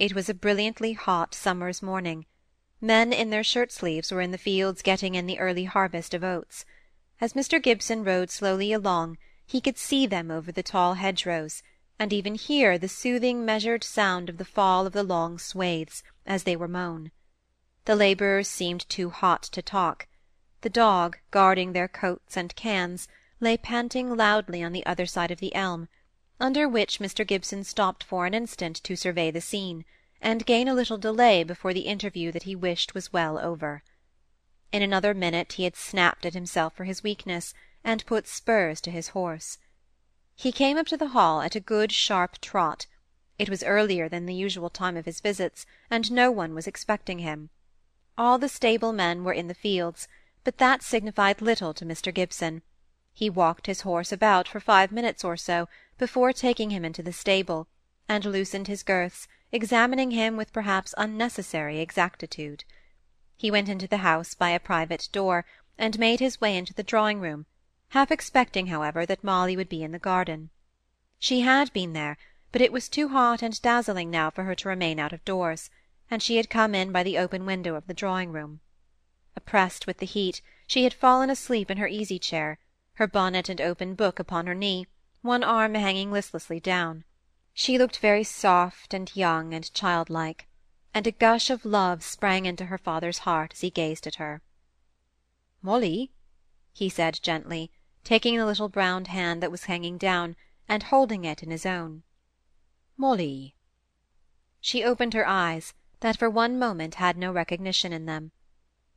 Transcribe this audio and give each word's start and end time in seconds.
It 0.00 0.14
was 0.14 0.30
a 0.30 0.34
brilliantly 0.34 0.94
hot 0.94 1.34
summer's 1.34 1.82
morning. 1.82 2.24
Men 2.80 3.12
in 3.12 3.28
their 3.28 3.44
shirt-sleeves 3.44 4.10
were 4.10 4.22
in 4.22 4.30
the 4.30 4.38
fields 4.38 4.80
getting 4.80 5.14
in 5.14 5.26
the 5.26 5.38
early 5.38 5.64
harvest 5.64 6.14
of 6.14 6.24
oats. 6.24 6.64
As 7.20 7.34
Mr 7.34 7.62
Gibson 7.62 8.02
rode 8.02 8.30
slowly 8.30 8.72
along, 8.72 9.18
he 9.44 9.60
could 9.60 9.76
see 9.76 10.06
them 10.06 10.30
over 10.30 10.50
the 10.50 10.62
tall 10.62 10.94
hedgerows, 10.94 11.62
and 11.98 12.14
even 12.14 12.34
hear 12.34 12.78
the 12.78 12.88
soothing 12.88 13.44
measured 13.44 13.84
sound 13.84 14.30
of 14.30 14.38
the 14.38 14.46
fall 14.46 14.86
of 14.86 14.94
the 14.94 15.02
long 15.02 15.38
swathes, 15.38 16.02
as 16.24 16.44
they 16.44 16.56
were 16.56 16.66
mown. 16.66 17.10
The 17.84 17.94
labourers 17.94 18.48
seemed 18.48 18.88
too 18.88 19.10
hot 19.10 19.42
to 19.42 19.60
talk. 19.60 20.08
The 20.62 20.70
dog, 20.70 21.18
guarding 21.30 21.74
their 21.74 21.88
coats 21.88 22.38
and 22.38 22.56
cans, 22.56 23.06
lay 23.38 23.58
panting 23.58 24.16
loudly 24.16 24.62
on 24.62 24.72
the 24.72 24.86
other 24.86 25.04
side 25.04 25.30
of 25.30 25.40
the 25.40 25.54
elm, 25.54 25.88
under 26.40 26.68
which 26.68 26.98
Mr 26.98 27.26
Gibson 27.26 27.62
stopped 27.62 28.02
for 28.02 28.24
an 28.24 28.34
instant 28.34 28.76
to 28.82 28.96
survey 28.96 29.30
the 29.30 29.40
scene, 29.40 29.84
and 30.20 30.46
gain 30.46 30.68
a 30.68 30.74
little 30.74 30.98
delay 30.98 31.44
before 31.44 31.74
the 31.74 31.80
interview 31.80 32.32
that 32.32 32.44
he 32.44 32.56
wished 32.56 32.94
was 32.94 33.12
well 33.12 33.38
over. 33.38 33.82
In 34.72 34.82
another 34.82 35.14
minute 35.14 35.54
he 35.54 35.64
had 35.64 35.76
snapped 35.76 36.24
at 36.24 36.34
himself 36.34 36.74
for 36.74 36.84
his 36.84 37.02
weakness, 37.02 37.52
and 37.84 38.06
put 38.06 38.26
spurs 38.26 38.80
to 38.80 38.90
his 38.90 39.08
horse. 39.08 39.58
He 40.34 40.52
came 40.52 40.76
up 40.76 40.86
to 40.86 40.96
the 40.96 41.08
Hall 41.08 41.42
at 41.42 41.56
a 41.56 41.60
good 41.60 41.92
sharp 41.92 42.40
trot. 42.40 42.86
It 43.38 43.50
was 43.50 43.62
earlier 43.62 44.08
than 44.08 44.26
the 44.26 44.34
usual 44.34 44.70
time 44.70 44.96
of 44.96 45.06
his 45.06 45.20
visits, 45.20 45.66
and 45.90 46.10
no 46.10 46.30
one 46.30 46.54
was 46.54 46.66
expecting 46.66 47.20
him. 47.20 47.50
All 48.16 48.38
the 48.38 48.48
stable 48.48 48.92
men 48.92 49.24
were 49.24 49.32
in 49.32 49.48
the 49.48 49.54
fields, 49.54 50.08
but 50.44 50.58
that 50.58 50.82
signified 50.82 51.42
little 51.42 51.74
to 51.74 51.84
Mr 51.84 52.12
Gibson. 52.12 52.62
He 53.12 53.28
walked 53.28 53.66
his 53.66 53.80
horse 53.80 54.12
about 54.12 54.46
for 54.46 54.60
five 54.60 54.92
minutes 54.92 55.24
or 55.24 55.36
so 55.36 55.68
before 55.98 56.32
taking 56.32 56.70
him 56.70 56.84
into 56.84 57.02
the 57.02 57.12
stable, 57.12 57.66
and 58.08 58.24
loosened 58.24 58.68
his 58.68 58.84
girths, 58.84 59.26
examining 59.50 60.12
him 60.12 60.36
with 60.36 60.52
perhaps 60.52 60.94
unnecessary 60.96 61.80
exactitude. 61.80 62.62
He 63.36 63.50
went 63.50 63.68
into 63.68 63.88
the 63.88 63.96
house 64.06 64.34
by 64.34 64.50
a 64.50 64.60
private 64.60 65.08
door, 65.10 65.44
and 65.76 65.98
made 65.98 66.20
his 66.20 66.40
way 66.40 66.56
into 66.56 66.72
the 66.72 66.84
drawing-room, 66.84 67.46
half 67.88 68.12
expecting, 68.12 68.68
however, 68.68 69.04
that 69.06 69.24
Molly 69.24 69.56
would 69.56 69.68
be 69.68 69.82
in 69.82 69.90
the 69.90 69.98
garden. 69.98 70.50
She 71.18 71.40
had 71.40 71.72
been 71.72 71.94
there, 71.94 72.16
but 72.52 72.62
it 72.62 72.70
was 72.70 72.88
too 72.88 73.08
hot 73.08 73.42
and 73.42 73.60
dazzling 73.60 74.08
now 74.12 74.30
for 74.30 74.44
her 74.44 74.54
to 74.54 74.68
remain 74.68 75.00
out 75.00 75.12
of 75.12 75.24
doors, 75.24 75.68
and 76.08 76.22
she 76.22 76.36
had 76.36 76.48
come 76.48 76.76
in 76.76 76.92
by 76.92 77.02
the 77.02 77.18
open 77.18 77.44
window 77.44 77.74
of 77.74 77.88
the 77.88 77.92
drawing-room. 77.92 78.60
Oppressed 79.34 79.88
with 79.88 79.98
the 79.98 80.06
heat, 80.06 80.40
she 80.68 80.84
had 80.84 80.94
fallen 80.94 81.28
asleep 81.28 81.72
in 81.72 81.78
her 81.78 81.88
easy-chair, 81.88 82.60
her 83.00 83.06
bonnet 83.06 83.48
and 83.48 83.62
open 83.62 83.94
book 83.94 84.18
upon 84.18 84.46
her 84.46 84.54
knee, 84.54 84.86
one 85.22 85.42
arm 85.42 85.72
hanging 85.72 86.12
listlessly 86.12 86.60
down. 86.60 87.02
She 87.54 87.78
looked 87.78 87.96
very 87.96 88.22
soft 88.22 88.92
and 88.92 89.10
young 89.16 89.54
and 89.54 89.72
childlike, 89.72 90.46
and 90.92 91.06
a 91.06 91.10
gush 91.10 91.48
of 91.48 91.64
love 91.64 92.02
sprang 92.02 92.44
into 92.44 92.66
her 92.66 92.76
father's 92.76 93.20
heart 93.20 93.54
as 93.54 93.62
he 93.62 93.70
gazed 93.70 94.06
at 94.06 94.16
her. 94.16 94.42
"Molly," 95.62 96.12
he 96.74 96.90
said 96.90 97.18
gently, 97.22 97.70
taking 98.04 98.36
the 98.36 98.44
little 98.44 98.68
brown 98.68 99.06
hand 99.06 99.42
that 99.42 99.50
was 99.50 99.64
hanging 99.64 99.96
down, 99.96 100.36
and 100.68 100.82
holding 100.82 101.24
it 101.24 101.42
in 101.42 101.50
his 101.50 101.64
own. 101.64 102.02
"Molly." 102.98 103.54
She 104.60 104.84
opened 104.84 105.14
her 105.14 105.26
eyes, 105.26 105.72
that 106.00 106.18
for 106.18 106.28
one 106.28 106.58
moment 106.58 106.96
had 106.96 107.16
no 107.16 107.32
recognition 107.32 107.94
in 107.94 108.04
them. 108.04 108.32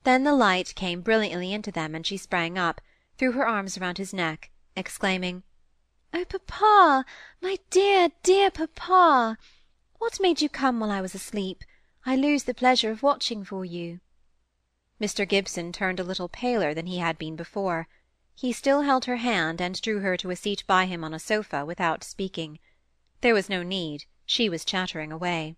Then 0.04 0.26
the 0.26 0.36
light 0.36 0.76
came 0.76 1.00
brilliantly 1.00 1.54
into 1.54 1.72
them, 1.72 1.96
and 1.96 2.06
she 2.06 2.18
sprang 2.18 2.58
up, 2.58 2.82
threw 3.18 3.32
her 3.34 3.48
arms 3.48 3.78
round 3.78 3.98
his 3.98 4.14
neck, 4.14 4.50
exclaiming, 4.76 5.44
"Oh, 6.14 6.26
papa! 6.26 7.06
my 7.42 7.60
dear, 7.70 8.10
dear 8.24 8.50
papa! 8.50 9.38
What 10.00 10.20
made 10.20 10.42
you 10.42 10.50
come 10.50 10.80
while 10.80 10.92
I 10.92 11.02
was 11.02 11.14
asleep? 11.14 11.64
I 12.06 12.16
lose 12.16 12.46
the 12.46 12.54
pleasure 12.54 12.92
of 12.92 13.04
watching 13.04 13.44
for 13.44 13.64
you." 13.66 14.00
Mr 15.00 15.28
Gibson 15.28 15.72
turned 15.72 16.00
a 16.00 16.04
little 16.04 16.28
paler 16.28 16.74
than 16.74 16.88
he 16.88 16.98
had 16.98 17.18
been 17.18 17.36
before. 17.36 17.88
He 18.34 18.52
still 18.52 18.82
held 18.82 19.06
her 19.06 19.18
hand, 19.18 19.62
and 19.62 19.80
drew 19.82 20.00
her 20.00 20.18
to 20.18 20.32
a 20.32 20.36
seat 20.36 20.64
by 20.66 20.86
him 20.86 21.04
on 21.04 21.14
a 21.14 21.20
sofa, 21.20 21.66
without 21.66 22.04
speaking. 22.04 22.58
There 23.22 23.34
was 23.34 23.50
no 23.50 23.64
need; 23.64 24.06
she 24.26 24.50
was 24.50 24.66
chattering 24.66 25.12
away. 25.12 25.56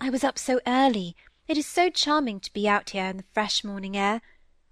"I 0.00 0.10
was 0.10 0.22
up 0.22 0.38
so 0.38 0.60
early. 0.66 1.16
It 1.48 1.56
is 1.56 1.66
so 1.66 1.88
charming 1.88 2.40
to 2.40 2.52
be 2.52 2.68
out 2.68 2.90
here 2.90 3.06
in 3.06 3.16
the 3.16 3.24
fresh 3.32 3.64
morning 3.64 3.96
air. 3.96 4.20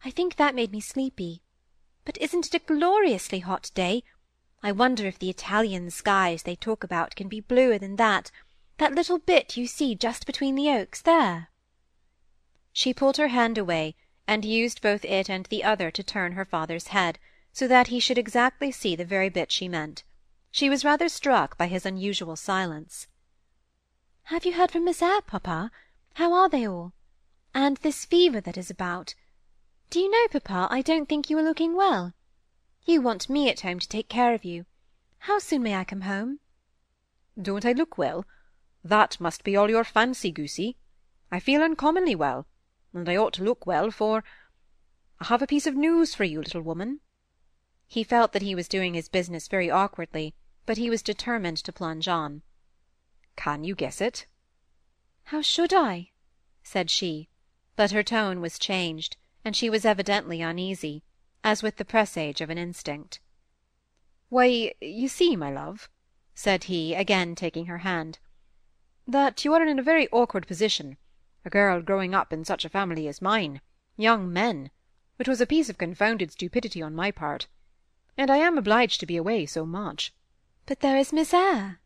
I 0.04 0.10
think 0.10 0.36
that 0.36 0.54
made 0.54 0.72
me 0.72 0.80
sleepy. 0.80 1.41
But 2.04 2.18
isn't 2.18 2.46
it 2.46 2.54
a 2.54 2.58
gloriously 2.58 3.40
hot 3.40 3.70
day? 3.74 4.02
I 4.62 4.72
wonder 4.72 5.06
if 5.06 5.18
the 5.18 5.30
Italian 5.30 5.90
skies 5.90 6.42
they 6.42 6.56
talk 6.56 6.82
about 6.82 7.16
can 7.16 7.28
be 7.28 7.40
bluer 7.40 7.78
than 7.78 7.96
that, 7.96 8.30
that 8.78 8.94
little 8.94 9.18
bit 9.18 9.56
you 9.56 9.66
see 9.66 9.94
just 9.94 10.26
between 10.26 10.54
the 10.54 10.70
oaks 10.70 11.00
there." 11.00 11.50
She 12.72 12.92
pulled 12.94 13.18
her 13.18 13.28
hand 13.28 13.58
away, 13.58 13.94
and 14.26 14.44
used 14.44 14.80
both 14.82 15.04
it 15.04 15.28
and 15.28 15.46
the 15.46 15.62
other 15.62 15.90
to 15.90 16.02
turn 16.02 16.32
her 16.32 16.44
father's 16.44 16.88
head, 16.88 17.18
so 17.52 17.68
that 17.68 17.88
he 17.88 18.00
should 18.00 18.18
exactly 18.18 18.72
see 18.72 18.96
the 18.96 19.04
very 19.04 19.28
bit 19.28 19.52
she 19.52 19.68
meant. 19.68 20.04
She 20.50 20.70
was 20.70 20.84
rather 20.84 21.08
struck 21.08 21.56
by 21.56 21.66
his 21.66 21.86
unusual 21.86 22.34
silence. 22.36 23.06
"Have 24.24 24.44
you 24.44 24.54
heard 24.54 24.70
from 24.70 24.84
Miss 24.84 25.02
Eyre, 25.02 25.22
papa? 25.22 25.70
How 26.14 26.32
are 26.32 26.48
they 26.48 26.66
all? 26.66 26.92
And 27.54 27.76
this 27.78 28.04
fever 28.04 28.40
that 28.40 28.56
is 28.56 28.70
about. 28.70 29.14
Do 29.92 30.00
you 30.00 30.10
know, 30.10 30.26
papa, 30.28 30.68
I 30.70 30.80
don't 30.80 31.06
think 31.06 31.28
you 31.28 31.36
are 31.36 31.42
looking 31.42 31.76
well. 31.76 32.14
You 32.86 33.02
want 33.02 33.28
me 33.28 33.50
at 33.50 33.60
home 33.60 33.78
to 33.78 33.86
take 33.86 34.08
care 34.08 34.32
of 34.32 34.42
you. 34.42 34.64
How 35.18 35.38
soon 35.38 35.62
may 35.64 35.76
I 35.76 35.84
come 35.84 36.00
home?" 36.00 36.40
"Don't 37.38 37.66
I 37.66 37.72
look 37.72 37.98
well? 37.98 38.24
That 38.82 39.20
must 39.20 39.44
be 39.44 39.54
all 39.54 39.68
your 39.68 39.84
fancy, 39.84 40.32
goosey. 40.32 40.78
I 41.30 41.40
feel 41.40 41.60
uncommonly 41.60 42.14
well 42.14 42.46
and 42.94 43.06
I 43.06 43.18
ought 43.18 43.34
to 43.34 43.44
look 43.44 43.66
well, 43.66 43.90
for 43.90 44.24
I 45.20 45.26
have 45.26 45.42
a 45.42 45.46
piece 45.46 45.66
of 45.66 45.74
news 45.76 46.14
for 46.14 46.24
you, 46.24 46.40
little 46.40 46.62
woman." 46.62 47.00
He 47.86 48.02
felt 48.02 48.32
that 48.32 48.40
he 48.40 48.54
was 48.54 48.68
doing 48.68 48.94
his 48.94 49.10
business 49.10 49.46
very 49.46 49.70
awkwardly, 49.70 50.34
but 50.64 50.78
he 50.78 50.88
was 50.88 51.02
determined 51.02 51.58
to 51.58 51.70
plunge 51.70 52.08
on. 52.08 52.40
"Can 53.36 53.62
you 53.62 53.74
guess 53.74 54.00
it?" 54.00 54.26
"How 55.24 55.42
should 55.42 55.74
I?" 55.74 56.12
said 56.62 56.90
she, 56.90 57.28
but 57.76 57.90
her 57.90 58.02
tone 58.02 58.40
was 58.40 58.58
changed, 58.58 59.18
and 59.44 59.56
she 59.56 59.68
was 59.68 59.84
evidently 59.84 60.40
uneasy, 60.40 61.02
as 61.42 61.64
with 61.64 61.76
the 61.76 61.84
presage 61.84 62.40
of 62.40 62.48
an 62.48 62.58
instinct. 62.58 63.18
"Why, 64.28 64.72
you 64.80 65.08
see, 65.08 65.34
my 65.34 65.50
love," 65.50 65.90
said 66.32 66.64
he, 66.64 66.94
again 66.94 67.34
taking 67.34 67.66
her 67.66 67.78
hand, 67.78 68.20
"that 69.04 69.44
you 69.44 69.52
are 69.54 69.66
in 69.66 69.80
a 69.80 69.82
very 69.82 70.08
awkward 70.10 70.46
position 70.46 70.96
a 71.44 71.50
girl 71.50 71.82
growing 71.82 72.14
up 72.14 72.32
in 72.32 72.44
such 72.44 72.64
a 72.64 72.68
family 72.68 73.08
as 73.08 73.20
mine 73.20 73.60
young 73.96 74.32
men 74.32 74.70
which 75.16 75.26
was 75.26 75.40
a 75.40 75.46
piece 75.46 75.68
of 75.68 75.76
confounded 75.76 76.30
stupidity 76.30 76.80
on 76.80 76.94
my 76.94 77.10
part 77.10 77.48
and 78.16 78.30
I 78.30 78.36
am 78.36 78.56
obliged 78.56 79.00
to 79.00 79.06
be 79.06 79.16
away 79.16 79.46
so 79.46 79.66
much." 79.66 80.14
"But 80.66 80.78
there 80.80 80.96
is 80.96 81.12
Miss 81.12 81.34
Eyre," 81.34 81.80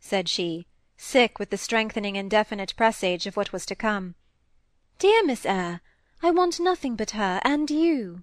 said 0.00 0.30
she, 0.30 0.66
sick 0.96 1.38
with 1.38 1.50
the 1.50 1.58
strengthening 1.58 2.16
and 2.16 2.30
definite 2.30 2.74
presage 2.74 3.26
of 3.26 3.36
what 3.36 3.52
was 3.52 3.66
to 3.66 3.74
come. 3.76 4.14
"Dear 4.98 5.22
Miss 5.26 5.44
Eyre! 5.44 5.82
I 6.24 6.30
want 6.30 6.60
nothing 6.60 6.94
but 6.94 7.10
her 7.10 7.40
and 7.42 7.68
you." 7.68 8.22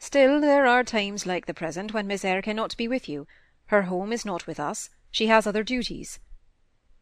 "Still 0.00 0.40
there 0.40 0.66
are 0.66 0.82
times 0.82 1.26
like 1.26 1.46
the 1.46 1.54
present 1.54 1.94
when 1.94 2.08
Miss 2.08 2.24
Eyre 2.24 2.42
cannot 2.42 2.76
be 2.76 2.88
with 2.88 3.08
you. 3.08 3.28
Her 3.66 3.82
home 3.82 4.12
is 4.12 4.24
not 4.24 4.48
with 4.48 4.58
us. 4.58 4.90
She 5.12 5.28
has 5.28 5.46
other 5.46 5.62
duties. 5.62 6.18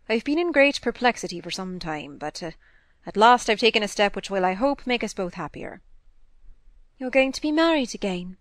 I've 0.06 0.22
been 0.22 0.38
in 0.38 0.52
great 0.52 0.82
perplexity 0.82 1.40
for 1.40 1.50
some 1.50 1.78
time, 1.78 2.18
but 2.18 2.42
uh, 2.42 2.50
at 3.06 3.16
last 3.16 3.48
I've 3.48 3.58
taken 3.58 3.82
a 3.82 3.88
step 3.88 4.14
which 4.14 4.28
will, 4.28 4.44
I 4.44 4.52
hope, 4.52 4.86
make 4.86 5.02
us 5.02 5.14
both 5.14 5.32
happier." 5.32 5.80
"You're 6.98 7.08
going 7.08 7.32
to 7.32 7.40
be 7.40 7.50
married 7.50 7.94
again?" 7.94 8.36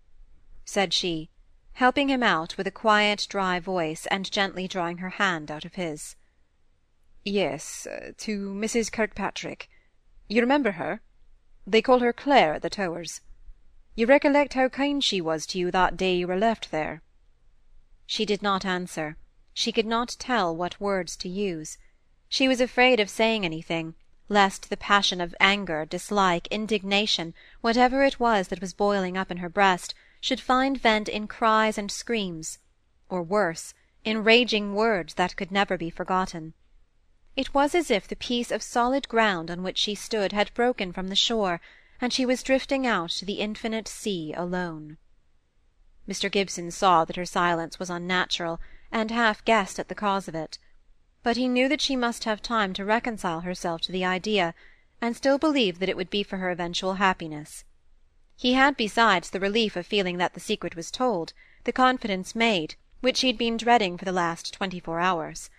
said 0.66 0.93
she, 0.93 1.29
helping 1.73 2.09
him 2.09 2.22
out 2.22 2.57
with 2.57 2.67
a 2.67 2.72
quiet 2.72 3.27
dry 3.29 3.61
voice, 3.61 4.05
and 4.07 4.29
gently 4.29 4.67
drawing 4.67 4.97
her 4.97 5.11
hand 5.11 5.49
out 5.49 5.63
of 5.63 5.75
his. 5.75 6.17
"Yes, 7.23 7.87
uh, 7.87 8.11
to 8.17 8.53
Mrs. 8.53 8.91
Kirkpatrick. 8.91 9.69
You 10.28 10.41
remember 10.41 10.72
her? 10.72 10.99
They 11.67 11.82
call 11.82 12.00
her 12.00 12.14
Clare 12.14 12.53
at 12.53 12.62
the 12.62 12.70
Towers. 12.70 13.22
You 13.96 14.06
recollect 14.06 14.53
how 14.53 14.70
kind 14.70 15.03
she 15.03 15.20
was 15.20 15.47
to 15.47 15.58
you 15.58 15.72
that 15.72 15.97
day 15.97 16.16
you 16.16 16.28
were 16.28 16.38
left 16.38 16.70
there?" 16.70 17.02
She 18.06 18.23
did 18.23 18.44
not 18.44 18.66
answer. 18.66 19.17
She 19.53 19.72
could 19.72 19.88
not 19.88 20.16
tell 20.20 20.56
what 20.56 20.79
words 20.79 21.16
to 21.17 21.28
use. 21.29 21.78
She 22.29 22.47
was 22.47 22.62
afraid 22.62 23.00
of 23.00 23.09
saying 23.09 23.44
anything 23.44 23.96
lest 24.28 24.70
the 24.70 24.78
passion 24.78 25.22
of 25.22 25.35
anger, 25.40 25.85
dislike, 25.85 26.47
indignation, 26.47 27.34
whatever 27.62 28.03
it 28.03 28.20
was 28.20 28.47
that 28.47 28.62
was 28.62 28.73
boiling 28.73 29.17
up 29.17 29.29
in 29.29 29.38
her 29.38 29.50
breast, 29.50 29.94
should 30.20 30.40
find 30.40 30.79
vent 30.79 31.08
in 31.08 31.28
cries 31.28 31.78
and 31.78 31.91
screams, 31.91 32.58
or 33.09 33.22
worse, 33.22 33.73
in 34.03 34.23
raging 34.23 34.73
words 34.73 35.14
that 35.14 35.35
could 35.35 35.52
never 35.52 35.78
be 35.78 35.90
forgotten. 35.90 36.53
It 37.35 37.53
was 37.53 37.76
as 37.76 37.91
if 37.91 38.08
the 38.08 38.16
piece 38.16 38.52
of 38.52 38.64
solid 38.64 39.08
ground 39.09 39.52
on 39.52 39.64
which 39.64 39.78
she 39.78 39.96
stood 39.96 40.32
had 40.32 40.53
broken 40.53 40.93
from 40.93 41.09
the 41.09 41.16
shore, 41.16 41.59
and 41.99 42.14
she 42.14 42.26
was 42.26 42.43
drifting 42.43 42.87
out 42.87 43.09
to 43.11 43.26
the 43.26 43.40
infinite 43.40 43.87
sea 43.87 44.34
alone. 44.34 44.97
Mr 46.08 46.32
Gibson 46.32 46.72
saw 46.72 47.05
that 47.05 47.16
her 47.17 47.26
silence 47.26 47.79
was 47.79 47.90
unnatural, 47.90 48.59
and 48.91 49.11
half 49.11 49.43
guessed 49.43 49.79
at 49.79 49.90
the 49.90 49.96
cause 49.96 50.28
of 50.28 50.35
it 50.35 50.59
but 51.26 51.37
he 51.37 51.47
knew 51.47 51.67
that 51.67 51.82
she 51.82 51.96
must 51.96 52.26
have 52.26 52.40
time 52.40 52.72
to 52.72 52.85
reconcile 52.85 53.40
herself 53.40 53.81
to 53.81 53.91
the 53.91 54.05
idea, 54.05 54.53
and 55.02 55.17
still 55.17 55.40
believed 55.40 55.79
that 55.79 55.90
it 55.90 55.97
would 55.97 56.11
be 56.11 56.22
for 56.22 56.38
her 56.38 56.52
eventual 56.52 56.93
happiness. 56.93 57.64
He 58.38 58.53
had 58.53 58.78
besides 58.78 59.31
the 59.31 59.40
relief 59.40 59.76
of 59.76 59.88
feeling 59.88 60.20
that 60.20 60.35
the 60.35 60.40
secret 60.40 60.76
was 60.76 60.91
told, 60.91 61.34
the 61.64 61.72
confidence 61.72 62.35
made, 62.35 62.76
which 63.02 63.22
he 63.22 63.28
had 63.28 63.40
been 63.40 63.58
dreading 63.58 63.97
for 63.97 64.05
the 64.05 64.11
last 64.11 64.53
twenty-four 64.53 64.99
hours. 64.99 65.49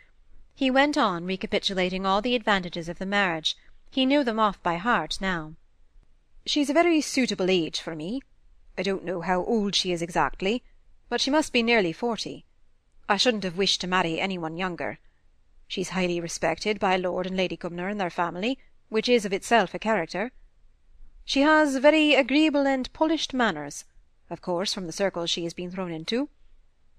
He 0.58 0.70
went 0.70 0.96
on 0.96 1.26
recapitulating 1.26 2.06
all 2.06 2.22
the 2.22 2.34
advantages 2.34 2.88
of 2.88 2.98
the 2.98 3.04
marriage. 3.04 3.58
He 3.90 4.06
knew 4.06 4.24
them 4.24 4.40
off 4.40 4.62
by 4.62 4.76
heart 4.76 5.18
now. 5.20 5.52
"She's 6.46 6.70
a 6.70 6.72
very 6.72 7.02
suitable 7.02 7.50
age 7.50 7.78
for 7.78 7.94
me. 7.94 8.22
I 8.78 8.82
don't 8.82 9.04
know 9.04 9.20
how 9.20 9.44
old 9.44 9.74
she 9.74 9.92
is 9.92 10.00
exactly, 10.00 10.64
but 11.10 11.20
she 11.20 11.30
must 11.30 11.52
be 11.52 11.62
nearly 11.62 11.92
forty. 11.92 12.46
I 13.06 13.18
shouldn't 13.18 13.44
have 13.44 13.58
wished 13.58 13.82
to 13.82 13.86
marry 13.86 14.18
any 14.18 14.38
one 14.38 14.56
younger. 14.56 14.98
She's 15.68 15.90
highly 15.90 16.20
respected 16.20 16.80
by 16.80 16.96
Lord 16.96 17.26
and 17.26 17.36
Lady 17.36 17.58
Cumnor 17.58 17.88
and 17.88 18.00
their 18.00 18.08
family, 18.08 18.58
which 18.88 19.10
is 19.10 19.26
of 19.26 19.34
itself 19.34 19.74
a 19.74 19.78
character. 19.78 20.32
She 21.26 21.42
has 21.42 21.76
very 21.76 22.14
agreeable 22.14 22.66
and 22.66 22.90
polished 22.94 23.34
manners, 23.34 23.84
of 24.30 24.40
course 24.40 24.72
from 24.72 24.86
the 24.86 24.92
circles 24.92 25.28
she 25.28 25.44
has 25.44 25.52
been 25.52 25.70
thrown 25.70 25.92
into. 25.92 26.30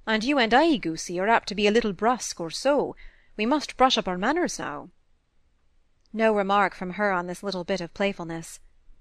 And 0.05 0.23
you 0.23 0.37
and 0.37 0.53
I, 0.53 0.77
goosey, 0.77 1.19
are 1.19 1.27
apt 1.27 1.49
to 1.49 1.55
be 1.55 1.65
a 1.65 1.71
little 1.71 1.93
brusque 1.93 2.39
or 2.39 2.51
so, 2.51 2.95
we 3.37 3.45
must 3.45 3.77
brush 3.77 3.97
up 3.97 4.07
our 4.07 4.17
manners 4.17 4.59
now." 4.59 4.89
No 6.11 6.33
remark 6.33 6.75
from 6.75 6.91
her 6.91 7.11
on 7.11 7.27
this 7.27 7.43
little 7.43 7.63
bit 7.63 7.79
of 7.79 7.93
playfulness. 7.93 8.59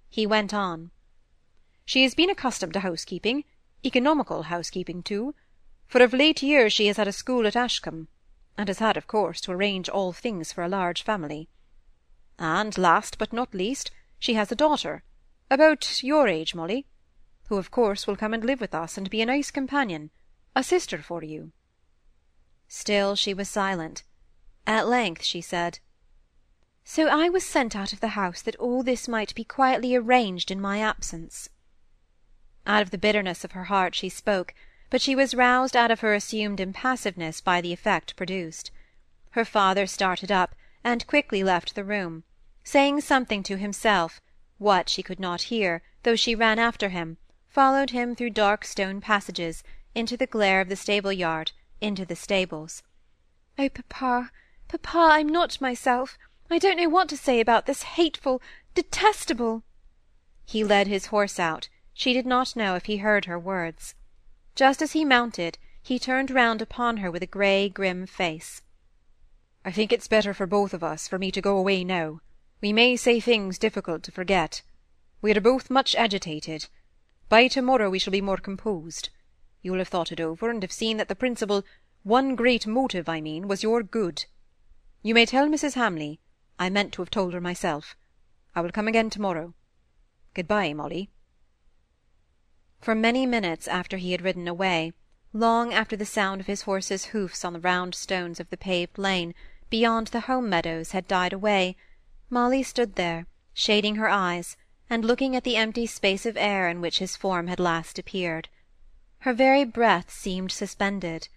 He 0.08 0.26
went 0.26 0.54
on. 0.54 0.90
"She 1.84 2.02
has 2.02 2.14
been 2.14 2.30
accustomed 2.30 2.74
to 2.74 2.80
housekeeping, 2.80 3.44
economical 3.84 4.44
housekeeping, 4.44 5.02
too, 5.02 5.34
for 5.86 6.02
of 6.02 6.12
late 6.12 6.42
years 6.42 6.72
she 6.72 6.86
has 6.88 6.96
had 6.96 7.08
a 7.08 7.12
school 7.12 7.46
at 7.46 7.56
Ashcombe, 7.56 8.08
and 8.58 8.68
has 8.68 8.78
had, 8.78 8.96
of 8.96 9.06
course, 9.06 9.40
to 9.42 9.52
arrange 9.52 9.88
all 9.88 10.12
things 10.12 10.52
for 10.52 10.62
a 10.62 10.68
large 10.68 11.02
family. 11.02 11.48
And, 12.38 12.76
last 12.76 13.18
but 13.18 13.32
not 13.32 13.54
least, 13.54 13.90
she 14.18 14.34
has 14.34 14.50
a 14.50 14.56
daughter, 14.56 15.04
about 15.50 16.02
your 16.02 16.26
age, 16.26 16.54
Molly, 16.54 16.86
who, 17.48 17.56
of 17.56 17.70
course, 17.70 18.06
will 18.06 18.16
come 18.16 18.34
and 18.34 18.44
live 18.44 18.60
with 18.60 18.74
us 18.74 18.98
and 18.98 19.08
be 19.08 19.22
a 19.22 19.26
nice 19.26 19.50
companion, 19.50 20.10
a 20.54 20.62
sister 20.62 21.00
for 21.00 21.22
you." 21.22 21.52
Still 22.66 23.14
she 23.14 23.32
was 23.32 23.48
silent. 23.48 24.02
At 24.68 24.88
length 24.88 25.22
she 25.22 25.40
said, 25.40 25.78
"So 26.84 27.06
I 27.06 27.28
was 27.28 27.46
sent 27.46 27.76
out 27.76 27.92
of 27.92 28.00
the 28.00 28.08
house 28.18 28.42
that 28.42 28.56
all 28.56 28.82
this 28.82 29.06
might 29.06 29.32
be 29.36 29.44
quietly 29.44 29.94
arranged 29.94 30.50
in 30.50 30.60
my 30.60 30.80
absence." 30.80 31.48
Out 32.66 32.82
of 32.82 32.90
the 32.90 32.98
bitterness 32.98 33.44
of 33.44 33.52
her 33.52 33.64
heart 33.64 33.94
she 33.94 34.08
spoke, 34.08 34.54
but 34.90 35.00
she 35.00 35.14
was 35.14 35.36
roused 35.36 35.76
out 35.76 35.92
of 35.92 36.00
her 36.00 36.14
assumed 36.14 36.58
impassiveness 36.58 37.40
by 37.40 37.60
the 37.60 37.72
effect 37.72 38.16
produced. 38.16 38.72
Her 39.30 39.44
father 39.44 39.86
started 39.86 40.32
up, 40.32 40.56
and 40.82 41.06
quickly 41.06 41.44
left 41.44 41.76
the 41.76 41.84
room, 41.84 42.24
saying 42.64 43.02
something 43.02 43.44
to 43.44 43.56
himself, 43.56 44.20
what 44.58 44.88
she 44.88 45.02
could 45.02 45.20
not 45.20 45.42
hear, 45.42 45.82
though 46.02 46.16
she 46.16 46.34
ran 46.34 46.58
after 46.58 46.88
him, 46.88 47.18
followed 47.48 47.90
him 47.90 48.16
through 48.16 48.30
dark 48.30 48.64
stone 48.64 49.00
passages, 49.00 49.62
into 49.94 50.16
the 50.16 50.26
glare 50.26 50.60
of 50.60 50.68
the 50.68 50.76
stable-yard, 50.76 51.52
into 51.80 52.04
the 52.04 52.16
stables. 52.16 52.82
"Oh, 53.58 53.68
papa! 53.68 54.32
Papa, 54.68 54.98
I'm 54.98 55.28
not 55.28 55.60
myself. 55.60 56.18
I 56.50 56.58
don't 56.58 56.76
know 56.76 56.88
what 56.88 57.08
to 57.10 57.16
say 57.16 57.38
about 57.38 57.66
this 57.66 57.84
hateful, 57.84 58.42
detestable—" 58.74 59.62
He 60.44 60.64
led 60.64 60.88
his 60.88 61.06
horse 61.06 61.38
out. 61.38 61.68
She 61.94 62.12
did 62.12 62.26
not 62.26 62.56
know 62.56 62.74
if 62.74 62.86
he 62.86 62.96
heard 62.96 63.26
her 63.26 63.38
words. 63.38 63.94
Just 64.56 64.82
as 64.82 64.90
he 64.90 65.04
mounted, 65.04 65.56
he 65.80 66.00
turned 66.00 66.32
round 66.32 66.60
upon 66.60 66.96
her 66.96 67.12
with 67.12 67.22
a 67.22 67.28
grey, 67.28 67.68
grim 67.68 68.06
face. 68.06 68.62
"I 69.64 69.70
think 69.70 69.92
it's 69.92 70.08
better 70.08 70.34
for 70.34 70.48
both 70.48 70.74
of 70.74 70.82
us 70.82 71.06
for 71.06 71.16
me 71.16 71.30
to 71.30 71.40
go 71.40 71.56
away 71.56 71.84
now. 71.84 72.20
We 72.60 72.72
may 72.72 72.96
say 72.96 73.20
things 73.20 73.60
difficult 73.60 74.02
to 74.02 74.10
forget. 74.10 74.62
We 75.22 75.30
are 75.30 75.40
both 75.40 75.70
much 75.70 75.94
agitated. 75.94 76.66
By 77.28 77.46
to-morrow 77.46 77.88
we 77.88 78.00
shall 78.00 78.10
be 78.10 78.20
more 78.20 78.36
composed. 78.36 79.10
You 79.62 79.70
will 79.70 79.78
have 79.78 79.86
thought 79.86 80.10
it 80.10 80.20
over, 80.20 80.50
and 80.50 80.60
have 80.62 80.72
seen 80.72 80.96
that 80.96 81.06
the 81.06 81.14
principal, 81.14 81.62
one 82.02 82.34
great 82.34 82.66
motive, 82.66 83.08
I 83.08 83.20
mean, 83.20 83.46
was 83.46 83.62
your 83.62 83.84
good. 83.84 84.24
You 85.06 85.14
may 85.14 85.24
tell 85.24 85.46
Mrs. 85.46 85.74
Hamley. 85.74 86.18
I 86.58 86.68
meant 86.68 86.92
to 86.94 87.02
have 87.02 87.10
told 87.10 87.32
her 87.32 87.40
myself. 87.40 87.96
I 88.56 88.60
will 88.60 88.72
come 88.72 88.88
again 88.88 89.08
to-morrow. 89.10 89.54
Good-bye, 90.34 90.72
Molly." 90.72 91.10
For 92.80 92.92
many 92.92 93.24
minutes 93.24 93.68
after 93.68 93.98
he 93.98 94.10
had 94.10 94.22
ridden 94.22 94.48
away, 94.48 94.94
long 95.32 95.72
after 95.72 95.96
the 95.96 96.04
sound 96.04 96.40
of 96.40 96.48
his 96.48 96.62
horse's 96.62 97.04
hoofs 97.14 97.44
on 97.44 97.52
the 97.52 97.60
round 97.60 97.94
stones 97.94 98.40
of 98.40 98.50
the 98.50 98.56
paved 98.56 98.98
lane, 98.98 99.32
beyond 99.70 100.08
the 100.08 100.22
home 100.22 100.50
meadows, 100.50 100.90
had 100.90 101.06
died 101.06 101.32
away, 101.32 101.76
Molly 102.28 102.64
stood 102.64 102.96
there, 102.96 103.28
shading 103.54 103.94
her 103.94 104.08
eyes, 104.08 104.56
and 104.90 105.04
looking 105.04 105.36
at 105.36 105.44
the 105.44 105.54
empty 105.54 105.86
space 105.86 106.26
of 106.26 106.36
air 106.36 106.68
in 106.68 106.80
which 106.80 106.98
his 106.98 107.14
form 107.14 107.46
had 107.46 107.60
last 107.60 107.96
appeared. 107.96 108.48
Her 109.20 109.32
very 109.32 109.64
breath 109.64 110.10
seemed 110.10 110.50
suspended. 110.50 111.28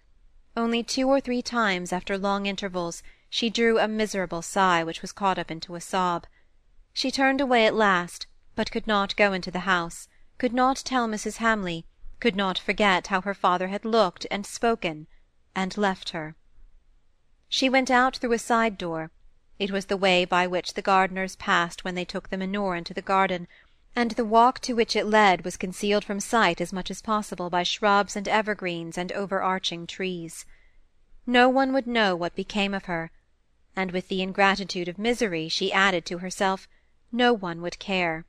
Only 0.58 0.82
two 0.82 1.08
or 1.08 1.20
three 1.22 1.44
times, 1.44 1.94
after 1.94 2.18
long 2.18 2.48
intervals, 2.48 3.04
she 3.32 3.50
drew 3.50 3.80
a 3.80 3.88
miserable 3.88 4.42
sigh 4.42 4.84
which 4.84 5.02
was 5.02 5.12
caught 5.12 5.38
up 5.40 5.50
into 5.50 5.76
a 5.76 5.82
sob. 5.82 6.26
She 6.92 7.12
turned 7.12 7.40
away 7.40 7.66
at 7.66 7.76
last, 7.76 8.28
but 8.56 8.72
could 8.72 8.88
not 8.88 9.16
go 9.16 9.32
into 9.32 9.52
the 9.52 9.60
house, 9.60 10.10
could 10.38 10.54
not 10.54 10.78
tell 10.78 11.08
Mrs. 11.08 11.38
Hamley, 11.38 11.86
could 12.20 12.36
not 12.36 12.58
forget 12.58 13.08
how 13.08 13.22
her 13.22 13.34
father 13.34 13.68
had 13.70 13.86
looked 13.86 14.26
and 14.30 14.46
spoken, 14.46 15.08
and 15.56 15.78
left 15.78 16.10
her. 16.10 16.36
She 17.48 17.70
went 17.70 17.90
out 17.90 18.18
through 18.18 18.34
a 18.34 18.40
side 18.40 18.78
door. 18.78 19.12
It 19.58 19.72
was 19.72 19.86
the 19.86 19.96
way 19.96 20.26
by 20.26 20.46
which 20.46 20.74
the 20.74 20.82
gardeners 20.82 21.36
passed 21.38 21.86
when 21.86 21.96
they 21.96 22.06
took 22.06 22.30
the 22.30 22.38
manure 22.38 22.76
into 22.76 22.94
the 22.94 23.02
garden, 23.02 23.48
and 23.96 24.12
the 24.12 24.26
walk 24.26 24.60
to 24.62 24.74
which 24.74 24.96
it 24.96 25.06
led 25.06 25.46
was 25.46 25.56
concealed 25.56 26.04
from 26.04 26.20
sight 26.20 26.60
as 26.60 26.74
much 26.74 26.92
as 26.92 27.02
possible 27.02 27.50
by 27.50 27.64
shrubs 27.64 28.16
and 28.16 28.28
evergreens 28.28 28.98
and 28.98 29.12
overarching 29.14 29.88
trees. 29.88 30.46
No 31.26 31.48
one 31.48 31.72
would 31.74 31.88
know 31.88 32.16
what 32.16 32.36
became 32.36 32.74
of 32.74 32.86
her, 32.86 33.12
and 33.76 33.92
with 33.92 34.08
the 34.08 34.22
ingratitude 34.22 34.88
of 34.88 34.98
misery 34.98 35.48
she 35.48 35.72
added 35.72 36.06
to 36.06 36.18
herself, 36.18 36.68
no 37.12 37.34
one 37.34 37.62
would 37.62 37.80
care. 37.80 38.26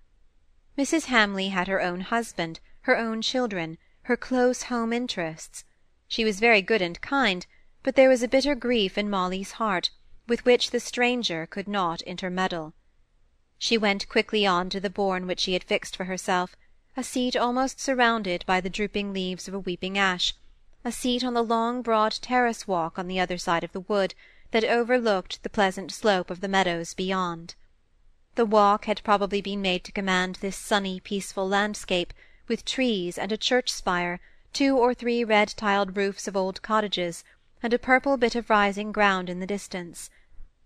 Mrs. 0.77 1.07
Hamley 1.07 1.49
had 1.49 1.69
her 1.69 1.81
own 1.81 2.01
husband, 2.01 2.61
her 2.83 2.97
own 2.97 3.23
children, 3.23 3.79
her 4.03 4.17
close 4.17 4.65
home 4.65 4.93
interests. 4.93 5.65
She 6.09 6.25
was 6.25 6.41
very 6.41 6.63
good 6.63 6.83
and 6.83 7.01
kind, 7.01 7.47
but 7.83 7.97
there 7.97 8.09
was 8.09 8.23
a 8.23 8.29
bitter 8.29 8.55
grief 8.55 8.97
in 8.99 9.11
Molly's 9.11 9.53
heart, 9.53 9.91
with 10.27 10.45
which 10.45 10.71
the 10.71 10.81
stranger 10.81 11.47
could 11.47 11.69
not 11.69 12.03
intermeddle. 12.03 12.75
She 13.59 13.77
went 13.77 14.09
quickly 14.09 14.47
on 14.47 14.71
to 14.71 14.81
the 14.81 14.89
bourne 14.89 15.27
which 15.27 15.41
she 15.41 15.53
had 15.53 15.65
fixed 15.65 15.97
for 15.97 16.05
herself, 16.05 16.57
a 16.97 17.05
seat 17.05 17.37
almost 17.37 17.79
surrounded 17.79 18.45
by 18.47 18.61
the 18.61 18.71
drooping 18.71 19.13
leaves 19.13 19.49
of 19.49 19.55
a 19.55 19.59
weeping 19.59 19.99
ash, 19.99 20.35
a 20.85 20.91
seat 20.91 21.23
on 21.23 21.35
the 21.35 21.43
long 21.43 21.83
broad 21.83 22.13
terrace 22.23 22.67
walk 22.67 22.99
on 22.99 23.07
the 23.07 23.21
other 23.21 23.37
side 23.39 23.63
of 23.63 23.73
the 23.73 23.81
wood, 23.81 24.15
that 24.51 24.65
overlooked 24.65 25.43
the 25.43 25.51
pleasant 25.51 25.93
slope 25.93 26.31
of 26.31 26.41
the 26.41 26.49
meadows 26.49 26.95
beyond. 26.95 27.55
The 28.35 28.47
walk 28.47 28.87
had 28.87 29.03
probably 29.05 29.41
been 29.41 29.61
made 29.61 29.85
to 29.85 29.93
command 29.93 30.37
this 30.37 30.57
sunny, 30.57 31.01
peaceful 31.01 31.49
landscape, 31.49 32.13
with 32.49 32.65
trees 32.65 33.19
and 33.19 33.33
a 33.33 33.37
church 33.37 33.71
spire, 33.71 34.21
two 34.53 34.77
or 34.77 34.95
three 34.95 35.25
red-tiled 35.25 35.97
roofs 35.97 36.27
of 36.27 36.37
old 36.37 36.63
cottages, 36.63 37.23
and 37.63 37.73
a 37.73 37.79
purple 37.79 38.17
bit 38.17 38.35
of 38.35 38.51
rising 38.51 38.93
ground 38.93 39.29
in 39.29 39.41
the 39.41 39.47
distance. 39.47 40.11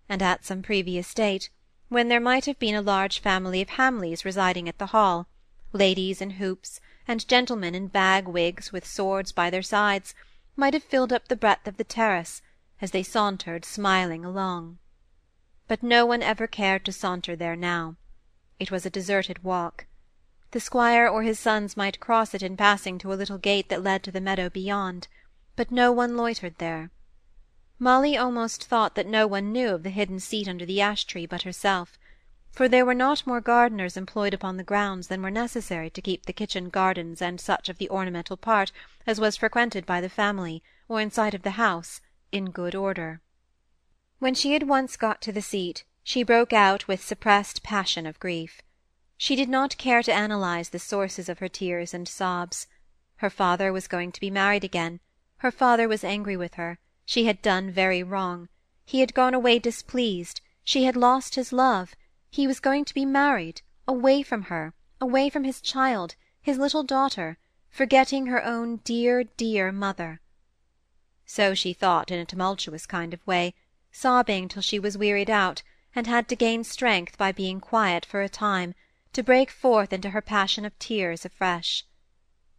And 0.08 0.22
at 0.22 0.44
some 0.44 0.62
previous 0.62 1.12
date, 1.12 1.50
when 1.88 2.08
there 2.08 2.20
might 2.20 2.46
have 2.46 2.58
been 2.58 2.74
a 2.74 2.82
large 2.82 3.18
family 3.18 3.60
of 3.60 3.70
Hamleys 3.70 4.24
residing 4.24 4.68
at 4.68 4.78
the 4.78 4.86
Hall, 4.86 5.26
ladies 5.72 6.20
in 6.20 6.30
hoops, 6.30 6.80
and 7.06 7.28
gentlemen 7.28 7.74
in 7.74 7.88
bag 7.88 8.26
wigs 8.26 8.72
with 8.72 8.86
swords 8.86 9.32
by 9.32 9.50
their 9.50 9.62
sides, 9.62 10.14
might 10.56 10.72
have 10.72 10.84
filled 10.84 11.12
up 11.12 11.28
the 11.28 11.36
breadth 11.36 11.68
of 11.68 11.76
the 11.76 11.84
terrace, 11.84 12.40
as 12.84 12.90
they 12.90 13.02
sauntered 13.02 13.64
smiling 13.64 14.26
along. 14.26 14.76
But 15.66 15.82
no 15.82 16.04
one 16.04 16.22
ever 16.22 16.46
cared 16.46 16.84
to 16.84 16.92
saunter 16.92 17.34
there 17.34 17.56
now. 17.56 17.96
It 18.60 18.70
was 18.70 18.84
a 18.84 18.90
deserted 18.90 19.42
walk. 19.42 19.86
The 20.50 20.60
squire 20.60 21.08
or 21.08 21.22
his 21.22 21.38
sons 21.38 21.78
might 21.78 21.98
cross 21.98 22.34
it 22.34 22.42
in 22.42 22.58
passing 22.58 22.98
to 22.98 23.10
a 23.10 23.16
little 23.16 23.38
gate 23.38 23.70
that 23.70 23.82
led 23.82 24.02
to 24.02 24.12
the 24.12 24.20
meadow 24.20 24.50
beyond, 24.50 25.08
but 25.56 25.72
no 25.72 25.92
one 25.92 26.14
loitered 26.14 26.58
there. 26.58 26.90
Molly 27.78 28.18
almost 28.18 28.64
thought 28.64 28.96
that 28.96 29.06
no 29.06 29.26
one 29.26 29.50
knew 29.50 29.70
of 29.70 29.82
the 29.82 29.88
hidden 29.88 30.20
seat 30.20 30.46
under 30.46 30.66
the 30.66 30.82
ash-tree 30.82 31.24
but 31.24 31.40
herself, 31.40 31.98
for 32.52 32.68
there 32.68 32.84
were 32.84 32.94
not 32.94 33.26
more 33.26 33.40
gardeners 33.40 33.96
employed 33.96 34.34
upon 34.34 34.58
the 34.58 34.62
grounds 34.62 35.08
than 35.08 35.22
were 35.22 35.30
necessary 35.30 35.88
to 35.88 36.02
keep 36.02 36.26
the 36.26 36.34
kitchen 36.34 36.68
gardens 36.68 37.22
and 37.22 37.40
such 37.40 37.70
of 37.70 37.78
the 37.78 37.88
ornamental 37.88 38.36
part 38.36 38.72
as 39.06 39.18
was 39.18 39.38
frequented 39.38 39.86
by 39.86 40.02
the 40.02 40.10
family, 40.10 40.62
or 40.86 41.00
in 41.00 41.10
sight 41.10 41.32
of 41.32 41.44
the 41.44 41.52
house, 41.52 42.02
in 42.34 42.50
good 42.50 42.74
order. 42.74 43.20
When 44.18 44.34
she 44.34 44.52
had 44.52 44.64
once 44.64 44.96
got 44.96 45.22
to 45.22 45.32
the 45.32 45.40
seat, 45.40 45.84
she 46.02 46.22
broke 46.22 46.52
out 46.52 46.88
with 46.88 47.02
suppressed 47.02 47.62
passion 47.62 48.06
of 48.06 48.18
grief. 48.18 48.60
She 49.16 49.36
did 49.36 49.48
not 49.48 49.78
care 49.78 50.02
to 50.02 50.12
analyze 50.12 50.70
the 50.70 50.78
sources 50.78 51.28
of 51.28 51.38
her 51.38 51.48
tears 51.48 51.94
and 51.94 52.08
sobs. 52.08 52.66
Her 53.16 53.30
father 53.30 53.72
was 53.72 53.86
going 53.86 54.10
to 54.12 54.20
be 54.20 54.30
married 54.30 54.64
again. 54.64 55.00
Her 55.38 55.50
father 55.50 55.88
was 55.88 56.02
angry 56.02 56.36
with 56.36 56.54
her. 56.54 56.78
She 57.06 57.26
had 57.26 57.40
done 57.40 57.70
very 57.70 58.02
wrong. 58.02 58.48
He 58.84 59.00
had 59.00 59.14
gone 59.14 59.34
away 59.34 59.58
displeased, 59.58 60.40
she 60.64 60.84
had 60.84 60.96
lost 60.96 61.36
his 61.36 61.52
love, 61.52 61.94
he 62.30 62.46
was 62.46 62.58
going 62.58 62.84
to 62.86 62.94
be 62.94 63.04
married, 63.04 63.62
away 63.86 64.22
from 64.22 64.42
her, 64.44 64.74
away 65.00 65.30
from 65.30 65.44
his 65.44 65.60
child, 65.60 66.16
his 66.42 66.58
little 66.58 66.82
daughter, 66.82 67.38
forgetting 67.70 68.26
her 68.26 68.44
own 68.44 68.78
dear, 68.78 69.22
dear 69.22 69.70
mother. 69.70 70.20
So 71.26 71.54
she 71.54 71.72
thought 71.72 72.10
in 72.10 72.18
a 72.18 72.24
tumultuous 72.24 72.86
kind 72.86 73.14
of 73.14 73.26
way, 73.26 73.54
sobbing 73.90 74.48
till 74.48 74.62
she 74.62 74.78
was 74.78 74.98
wearied 74.98 75.30
out, 75.30 75.62
and 75.94 76.06
had 76.06 76.28
to 76.28 76.36
gain 76.36 76.64
strength 76.64 77.16
by 77.16 77.32
being 77.32 77.60
quiet 77.60 78.04
for 78.04 78.20
a 78.20 78.28
time, 78.28 78.74
to 79.12 79.22
break 79.22 79.50
forth 79.50 79.92
into 79.92 80.10
her 80.10 80.20
passion 80.20 80.64
of 80.64 80.78
tears 80.78 81.24
afresh. 81.24 81.84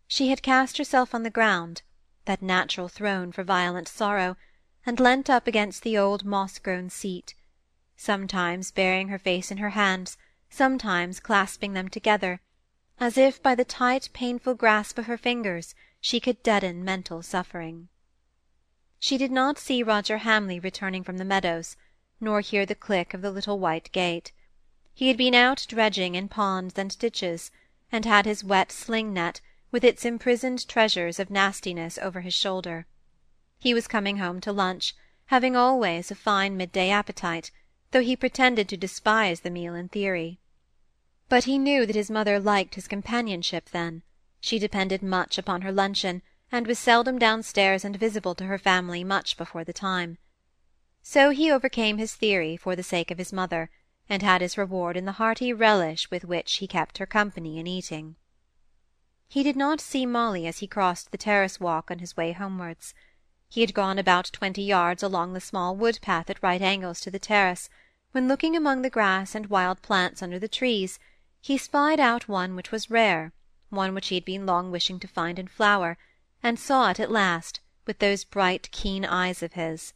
She 0.07 0.29
had 0.29 0.41
cast 0.41 0.77
herself 0.77 1.13
on 1.13 1.23
the 1.23 1.29
ground, 1.29 1.83
that 2.25 2.41
natural 2.41 2.87
throne 2.87 3.31
for 3.31 3.43
violent 3.43 3.87
sorrow, 3.87 4.37
and 4.85 4.99
leant 4.99 5.29
up 5.29 5.47
against 5.47 5.83
the 5.83 5.97
old 5.97 6.23
moss-grown 6.23 6.89
seat, 6.89 7.35
sometimes 7.97 8.71
burying 8.71 9.09
her 9.09 9.19
face 9.19 9.51
in 9.51 9.57
her 9.57 9.71
hands, 9.71 10.17
sometimes 10.49 11.19
clasping 11.19 11.73
them 11.73 11.89
together, 11.89 12.39
as 12.99 13.17
if 13.17 13.43
by 13.43 13.53
the 13.53 13.65
tight 13.65 14.09
painful 14.13 14.53
grasp 14.53 14.97
of 14.97 15.05
her 15.05 15.17
fingers 15.17 15.75
she 15.99 16.19
could 16.19 16.41
deaden 16.43 16.83
mental 16.83 17.21
suffering. 17.21 17.89
She 19.07 19.19
did 19.19 19.29
not 19.31 19.59
see 19.59 19.83
Roger 19.83 20.17
Hamley 20.17 20.59
returning 20.59 21.03
from 21.03 21.19
the 21.19 21.23
meadows, 21.25 21.77
nor 22.19 22.41
hear 22.41 22.65
the 22.65 22.73
click 22.73 23.13
of 23.13 23.21
the 23.21 23.29
little 23.29 23.59
white 23.59 23.91
gate. 23.91 24.31
He 24.95 25.09
had 25.09 25.15
been 25.15 25.35
out 25.35 25.63
dredging 25.69 26.15
in 26.15 26.27
ponds 26.27 26.75
and 26.75 26.97
ditches, 26.97 27.51
and 27.91 28.03
had 28.03 28.25
his 28.25 28.43
wet 28.43 28.71
sling-net, 28.71 29.41
with 29.69 29.83
its 29.83 30.05
imprisoned 30.05 30.67
treasures 30.67 31.19
of 31.19 31.29
nastiness, 31.29 31.99
over 31.99 32.21
his 32.21 32.33
shoulder. 32.33 32.87
He 33.59 33.75
was 33.75 33.87
coming 33.87 34.17
home 34.17 34.41
to 34.41 34.51
lunch, 34.51 34.95
having 35.27 35.55
always 35.55 36.09
a 36.09 36.15
fine 36.15 36.57
midday 36.57 36.89
appetite, 36.89 37.51
though 37.91 38.01
he 38.01 38.15
pretended 38.15 38.67
to 38.69 38.75
despise 38.75 39.41
the 39.41 39.51
meal 39.51 39.75
in 39.75 39.87
theory. 39.87 40.39
But 41.29 41.43
he 41.43 41.59
knew 41.59 41.85
that 41.85 41.95
his 41.95 42.09
mother 42.09 42.39
liked 42.39 42.73
his 42.73 42.87
companionship 42.87 43.69
then; 43.69 44.01
she 44.39 44.57
depended 44.57 45.03
much 45.03 45.37
upon 45.37 45.61
her 45.61 45.71
luncheon, 45.71 46.23
and 46.55 46.67
was 46.67 46.79
seldom 46.79 47.19
downstairs 47.19 47.83
and 47.83 47.97
visible 47.97 48.33
to 48.33 48.45
her 48.45 48.57
family 48.57 49.03
much 49.03 49.35
before 49.35 49.65
the 49.65 49.73
time. 49.73 50.17
So 51.01 51.31
he 51.31 51.51
overcame 51.51 51.97
his 51.97 52.15
theory 52.15 52.55
for 52.55 52.77
the 52.77 52.81
sake 52.81 53.11
of 53.11 53.17
his 53.17 53.33
mother, 53.33 53.69
and 54.07 54.23
had 54.23 54.39
his 54.39 54.57
reward 54.57 54.95
in 54.95 55.03
the 55.03 55.19
hearty 55.19 55.51
relish 55.51 56.09
with 56.09 56.23
which 56.23 56.53
he 56.55 56.67
kept 56.67 56.97
her 56.97 57.05
company 57.05 57.59
in 57.59 57.67
eating. 57.67 58.15
He 59.27 59.43
did 59.43 59.57
not 59.57 59.81
see 59.81 60.05
Molly 60.05 60.47
as 60.47 60.59
he 60.59 60.67
crossed 60.67 61.11
the 61.11 61.17
terrace 61.17 61.59
walk 61.59 61.91
on 61.91 61.99
his 61.99 62.15
way 62.15 62.31
homewards. 62.31 62.93
He 63.49 63.59
had 63.59 63.73
gone 63.73 63.99
about 63.99 64.29
twenty 64.31 64.63
yards 64.63 65.03
along 65.03 65.33
the 65.33 65.41
small 65.41 65.75
wood 65.75 65.99
path 66.01 66.29
at 66.29 66.41
right 66.41 66.61
angles 66.61 67.01
to 67.01 67.11
the 67.11 67.19
terrace, 67.19 67.69
when 68.13 68.29
looking 68.29 68.55
among 68.55 68.81
the 68.81 68.89
grass 68.89 69.35
and 69.35 69.47
wild 69.47 69.81
plants 69.81 70.23
under 70.23 70.39
the 70.39 70.47
trees, 70.47 70.99
he 71.41 71.57
spied 71.57 71.99
out 71.99 72.29
one 72.29 72.55
which 72.55 72.71
was 72.71 72.89
rare, 72.89 73.33
one 73.69 73.93
which 73.93 74.07
he 74.07 74.15
had 74.15 74.23
been 74.23 74.45
long 74.45 74.71
wishing 74.71 75.01
to 75.01 75.07
find 75.07 75.37
in 75.37 75.49
flower, 75.49 75.97
and 76.45 76.59
saw 76.59 76.91
it 76.91 76.99
at 76.99 77.09
last, 77.09 77.59
with 77.87 77.97
those 77.97 78.23
bright 78.23 78.69
keen 78.69 79.03
eyes 79.03 79.41
of 79.41 79.53
his. 79.53 79.93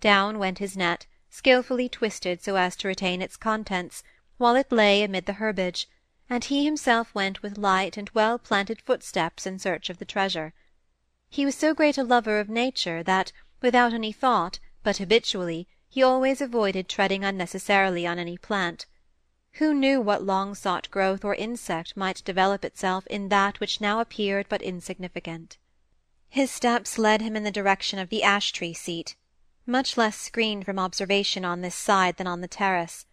Down 0.00 0.36
went 0.36 0.58
his 0.58 0.76
net, 0.76 1.06
skilfully 1.30 1.88
twisted 1.88 2.42
so 2.42 2.56
as 2.56 2.74
to 2.74 2.88
retain 2.88 3.22
its 3.22 3.36
contents, 3.36 4.02
while 4.38 4.56
it 4.56 4.72
lay 4.72 5.04
amid 5.04 5.26
the 5.26 5.34
herbage, 5.34 5.88
and 6.28 6.42
he 6.42 6.64
himself 6.64 7.14
went 7.14 7.42
with 7.42 7.56
light 7.56 7.96
and 7.96 8.10
well-planted 8.10 8.82
footsteps 8.82 9.46
in 9.46 9.60
search 9.60 9.88
of 9.88 9.98
the 9.98 10.04
treasure. 10.04 10.52
He 11.30 11.44
was 11.44 11.54
so 11.54 11.74
great 11.74 11.96
a 11.96 12.02
lover 12.02 12.40
of 12.40 12.48
nature 12.48 13.04
that, 13.04 13.30
without 13.62 13.92
any 13.94 14.10
thought, 14.10 14.58
but 14.82 14.96
habitually, 14.96 15.68
he 15.88 16.02
always 16.02 16.40
avoided 16.40 16.88
treading 16.88 17.22
unnecessarily 17.22 18.04
on 18.04 18.18
any 18.18 18.36
plant. 18.36 18.86
Who 19.52 19.72
knew 19.72 20.00
what 20.00 20.24
long-sought 20.24 20.90
growth 20.90 21.24
or 21.24 21.36
insect 21.36 21.96
might 21.96 22.24
develop 22.24 22.64
itself 22.64 23.06
in 23.06 23.28
that 23.28 23.60
which 23.60 23.80
now 23.80 24.00
appeared 24.00 24.46
but 24.48 24.60
insignificant? 24.60 25.56
His 26.30 26.50
steps 26.50 26.98
led 26.98 27.22
him 27.22 27.36
in 27.36 27.42
the 27.42 27.50
direction 27.50 27.98
of 27.98 28.10
the 28.10 28.22
ash-tree 28.22 28.74
seat, 28.74 29.16
much 29.64 29.96
less 29.96 30.16
screened 30.16 30.64
from 30.64 30.78
observation 30.78 31.44
on 31.44 31.62
this 31.62 31.74
side 31.74 32.16
than 32.16 32.26
on 32.26 32.42
the 32.42 32.48
terrace. 32.48 33.06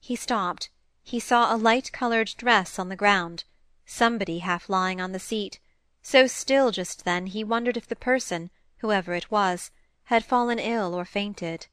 He 0.00 0.16
stopped. 0.16 0.70
He 1.02 1.18
saw 1.18 1.54
a 1.54 1.56
light-coloured 1.56 2.34
dress 2.36 2.78
on 2.78 2.88
the 2.88 2.96
ground, 2.96 3.44
somebody 3.86 4.40
half 4.40 4.68
lying 4.68 5.00
on 5.00 5.12
the 5.12 5.18
seat, 5.18 5.60
so 6.02 6.26
still 6.26 6.70
just 6.70 7.04
then 7.04 7.26
he 7.26 7.42
wondered 7.42 7.76
if 7.76 7.86
the 7.86 7.96
person, 7.96 8.50
whoever 8.78 9.14
it 9.14 9.30
was, 9.30 9.70
had 10.04 10.24
fallen 10.24 10.58
ill 10.58 10.94
or 10.94 11.04
fainted. 11.04 11.66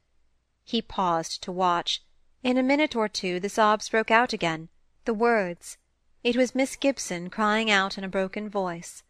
He 0.63 0.81
paused 0.81 1.43
to 1.43 1.51
watch. 1.51 2.01
In 2.41 2.57
a 2.57 2.63
minute 2.63 2.95
or 2.95 3.09
two 3.09 3.39
the 3.39 3.49
sobs 3.49 3.89
broke 3.89 4.11
out 4.11 4.31
again, 4.31 4.69
the 5.03 5.13
words. 5.13 5.77
It 6.23 6.35
was 6.35 6.55
Miss 6.55 6.75
Gibson 6.75 7.29
crying 7.29 7.69
out 7.69 7.97
in 7.97 8.03
a 8.03 8.09
broken 8.09 8.49
voice, 8.49 9.03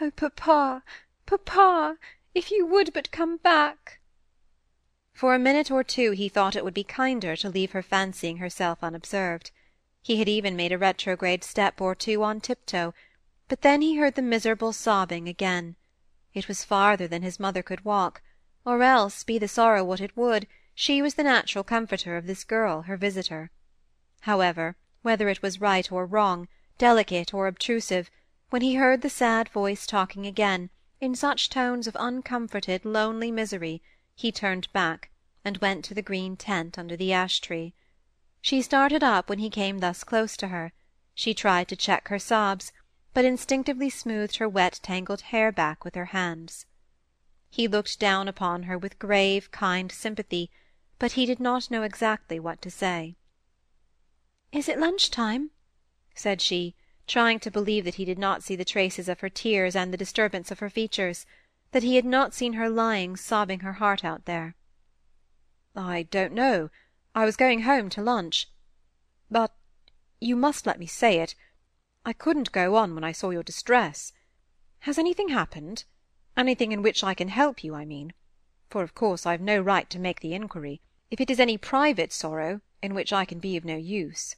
"Oh, 0.00 0.12
papa, 0.12 0.84
papa, 1.26 1.98
if 2.32 2.52
you 2.52 2.64
would 2.66 2.92
but 2.92 3.10
come 3.10 3.38
back!" 3.38 3.98
For 5.12 5.34
a 5.34 5.40
minute 5.40 5.72
or 5.72 5.82
two 5.82 6.12
he 6.12 6.28
thought 6.28 6.54
it 6.54 6.62
would 6.62 6.72
be 6.72 6.84
kinder 6.84 7.34
to 7.34 7.48
leave 7.48 7.72
her 7.72 7.82
fancying 7.82 8.36
herself 8.36 8.78
unobserved. 8.84 9.50
He 10.00 10.20
had 10.20 10.28
even 10.28 10.54
made 10.54 10.70
a 10.70 10.78
retrograde 10.78 11.42
step 11.42 11.80
or 11.80 11.96
two 11.96 12.22
on 12.22 12.40
tiptoe, 12.40 12.94
but 13.48 13.62
then 13.62 13.82
he 13.82 13.96
heard 13.96 14.14
the 14.14 14.22
miserable 14.22 14.72
sobbing 14.72 15.28
again. 15.28 15.74
It 16.32 16.46
was 16.46 16.62
farther 16.62 17.08
than 17.08 17.22
his 17.22 17.40
mother 17.40 17.64
could 17.64 17.84
walk, 17.84 18.22
or 18.64 18.84
else, 18.84 19.24
be 19.24 19.36
the 19.36 19.48
sorrow 19.48 19.82
what 19.82 20.00
it 20.00 20.16
would, 20.16 20.46
she 20.76 21.02
was 21.02 21.14
the 21.14 21.24
natural 21.24 21.64
comforter 21.64 22.16
of 22.16 22.28
this 22.28 22.44
girl, 22.44 22.82
her 22.82 22.96
visitor. 22.96 23.50
However, 24.20 24.76
whether 25.02 25.28
it 25.28 25.42
was 25.42 25.60
right 25.60 25.90
or 25.90 26.06
wrong, 26.06 26.46
delicate 26.78 27.34
or 27.34 27.48
obtrusive, 27.48 28.12
when 28.50 28.62
he 28.62 28.74
heard 28.76 29.02
the 29.02 29.10
sad 29.10 29.48
voice 29.50 29.86
talking 29.86 30.26
again, 30.26 30.70
in 31.00 31.14
such 31.14 31.50
tones 31.50 31.86
of 31.86 31.96
uncomforted, 32.00 32.84
lonely 32.84 33.30
misery, 33.30 33.82
he 34.14 34.32
turned 34.32 34.72
back, 34.72 35.10
and 35.44 35.58
went 35.58 35.84
to 35.84 35.94
the 35.94 36.02
green 36.02 36.36
tent 36.36 36.78
under 36.78 36.96
the 36.96 37.12
ash-tree. 37.12 37.74
She 38.40 38.62
started 38.62 39.02
up 39.02 39.28
when 39.28 39.38
he 39.38 39.50
came 39.50 39.78
thus 39.78 40.02
close 40.02 40.36
to 40.38 40.48
her. 40.48 40.72
She 41.14 41.34
tried 41.34 41.68
to 41.68 41.76
check 41.76 42.08
her 42.08 42.18
sobs, 42.18 42.72
but 43.12 43.24
instinctively 43.24 43.90
smoothed 43.90 44.36
her 44.36 44.48
wet 44.48 44.80
tangled 44.82 45.22
hair 45.22 45.52
back 45.52 45.84
with 45.84 45.94
her 45.94 46.06
hands. 46.06 46.66
He 47.50 47.68
looked 47.68 47.98
down 47.98 48.28
upon 48.28 48.64
her 48.64 48.78
with 48.78 48.98
grave, 48.98 49.50
kind 49.50 49.90
sympathy, 49.90 50.50
but 50.98 51.12
he 51.12 51.26
did 51.26 51.40
not 51.40 51.70
know 51.70 51.82
exactly 51.82 52.40
what 52.40 52.60
to 52.62 52.70
say. 52.70 53.16
"Is 54.52 54.68
it 54.68 54.78
lunch-time?" 54.78 55.50
said 56.14 56.40
she, 56.40 56.74
trying 57.08 57.40
to 57.40 57.50
believe 57.50 57.84
that 57.84 57.96
he 57.96 58.04
did 58.04 58.18
not 58.18 58.42
see 58.42 58.54
the 58.54 58.64
traces 58.64 59.08
of 59.08 59.20
her 59.20 59.28
tears 59.28 59.74
and 59.74 59.92
the 59.92 59.96
disturbance 59.96 60.50
of 60.50 60.60
her 60.60 60.70
features, 60.70 61.26
that 61.72 61.82
he 61.82 61.96
had 61.96 62.04
not 62.04 62.34
seen 62.34 62.52
her 62.52 62.68
lying 62.68 63.16
sobbing 63.16 63.60
her 63.60 63.74
heart 63.74 64.04
out 64.04 64.24
there. 64.26 64.54
"I 65.74 66.04
don't 66.04 66.32
know. 66.32 66.70
I 67.14 67.24
was 67.24 67.36
going 67.36 67.62
home 67.62 67.90
to 67.90 68.02
lunch. 68.02 68.48
But 69.30 69.54
you 70.20 70.36
must 70.36 70.66
let 70.66 70.78
me 70.78 70.86
say 70.86 71.18
it 71.20 71.34
I 72.04 72.12
couldn't 72.12 72.52
go 72.52 72.76
on 72.76 72.94
when 72.94 73.04
I 73.04 73.12
saw 73.12 73.30
your 73.30 73.42
distress. 73.42 74.12
Has 74.80 74.98
anything 74.98 75.28
happened? 75.28 75.84
Anything 76.36 76.72
in 76.72 76.82
which 76.82 77.02
I 77.04 77.14
can 77.14 77.28
help 77.28 77.64
you, 77.64 77.74
I 77.74 77.84
mean? 77.84 78.12
For 78.70 78.82
of 78.82 78.94
course 78.94 79.26
I've 79.26 79.40
no 79.40 79.60
right 79.60 79.88
to 79.90 79.98
make 79.98 80.20
the 80.20 80.34
inquiry 80.34 80.80
if 81.10 81.20
it 81.20 81.30
is 81.30 81.40
any 81.40 81.58
private 81.58 82.12
sorrow, 82.12 82.60
in 82.82 82.94
which 82.94 83.12
I 83.12 83.24
can 83.24 83.40
be 83.40 83.56
of 83.56 83.64
no 83.64 83.76
use. 83.76 84.36